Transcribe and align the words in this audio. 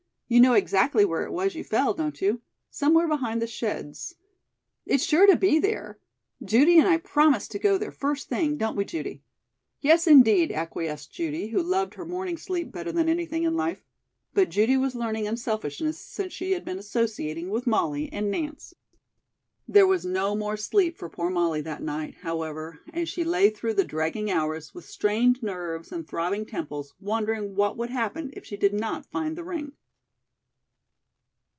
"You 0.33 0.39
know 0.39 0.53
exactly 0.53 1.03
where 1.03 1.25
it 1.25 1.33
was 1.33 1.55
you 1.55 1.63
fell, 1.65 1.93
don't 1.93 2.21
you? 2.21 2.39
Somewhere 2.69 3.05
behind 3.05 3.41
the 3.41 3.47
sheds. 3.47 4.15
It's 4.85 5.03
sure 5.03 5.27
to 5.27 5.35
be 5.35 5.59
there. 5.59 5.99
Judy 6.41 6.79
and 6.79 6.87
I 6.87 6.99
promise 6.99 7.49
to 7.49 7.59
go 7.59 7.77
there 7.77 7.91
first 7.91 8.29
thing, 8.29 8.55
don't 8.55 8.77
we, 8.77 8.85
Judy?" 8.85 9.23
"Yes, 9.81 10.07
indeed," 10.07 10.53
acquiesced 10.53 11.11
Judy, 11.11 11.49
who 11.49 11.61
loved 11.61 11.95
her 11.95 12.05
morning 12.05 12.37
sleep 12.37 12.71
better 12.71 12.93
than 12.93 13.09
anything 13.09 13.43
in 13.43 13.55
life. 13.57 13.83
But 14.33 14.47
Judy 14.47 14.77
was 14.77 14.95
learning 14.95 15.27
unselfishness 15.27 15.99
since 15.99 16.31
she 16.31 16.53
had 16.53 16.63
been 16.63 16.79
associating 16.79 17.49
with 17.49 17.67
Molly 17.67 18.09
and 18.13 18.31
Nance. 18.31 18.73
There 19.67 19.85
was 19.85 20.05
no 20.05 20.33
more 20.33 20.55
sleep 20.55 20.95
for 20.95 21.09
poor 21.09 21.29
Molly 21.29 21.59
that 21.59 21.83
night, 21.83 22.15
however, 22.21 22.79
and 22.93 23.05
she 23.09 23.25
lay 23.25 23.49
through 23.49 23.73
the 23.73 23.83
dragging 23.83 24.31
hours 24.31 24.73
with 24.73 24.85
strained 24.85 25.43
nerves 25.43 25.91
and 25.91 26.07
throbbing 26.07 26.45
temples 26.45 26.93
wondering 27.01 27.53
what 27.53 27.75
would 27.75 27.89
happen 27.89 28.29
if 28.31 28.45
she 28.45 28.55
did 28.55 28.73
not 28.73 29.05
find 29.11 29.37
the 29.37 29.43
ring. 29.43 29.73